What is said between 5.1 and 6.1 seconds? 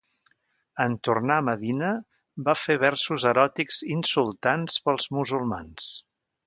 musulmans.